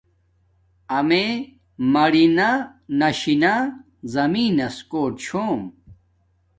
امیے 0.97 1.27
مارنہ 1.91 2.49
ناشی 2.99 3.35
نا 3.41 3.53
زمین 4.13 4.51
نس 4.57 4.77
کوٹ 4.91 5.11
چھوم 5.23 5.61